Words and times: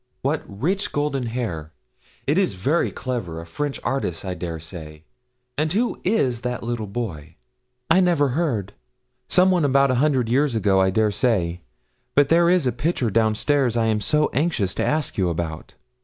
What 0.23 0.41
rich 0.47 0.91
golden 0.91 1.27
hair! 1.27 1.73
It 2.25 2.39
is 2.39 2.55
very 2.55 2.89
clever 2.91 3.39
a 3.39 3.45
French 3.45 3.79
artist, 3.83 4.25
I 4.25 4.33
dare 4.33 4.59
say 4.59 5.03
and 5.59 5.71
who 5.73 6.01
is 6.03 6.41
that 6.41 6.63
little 6.63 6.87
boy?' 6.87 7.35
'I 7.91 7.99
never 7.99 8.29
heard. 8.29 8.73
Some 9.29 9.51
one 9.51 9.63
a 9.63 9.93
hundred 9.93 10.27
years 10.27 10.55
ago, 10.55 10.81
I 10.81 10.89
dare 10.89 11.11
say. 11.11 11.61
But 12.15 12.29
there 12.29 12.49
is 12.49 12.65
a 12.65 12.71
picture 12.71 13.11
down 13.11 13.35
stairs 13.35 13.77
I 13.77 13.85
am 13.85 14.01
so 14.01 14.31
anxious 14.33 14.73
to 14.73 14.83
ask 14.83 15.19
you 15.19 15.29
about!' 15.29 15.75